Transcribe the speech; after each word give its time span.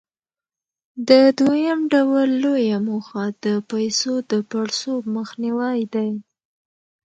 د 1.09 1.09
دویم 1.39 1.79
ډول 1.93 2.27
لویه 2.43 2.77
موخه 2.87 3.23
د 3.45 3.47
پیسو 3.69 4.13
د 4.31 4.33
پړسوب 4.49 5.01
مخنیوى 5.17 5.75
دی. 5.93 6.11